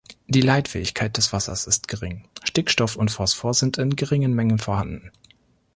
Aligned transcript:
Die 0.25 0.41
Leitfähigkeit 0.41 1.15
des 1.15 1.31
Wassers 1.31 1.67
ist 1.67 1.87
gering; 1.87 2.27
Stickstoff 2.43 2.95
und 2.95 3.11
Phosphor 3.11 3.53
sind 3.53 3.77
in 3.77 3.95
geringen 3.95 4.33
Mengen 4.33 4.57
vorhanden. 4.57 5.11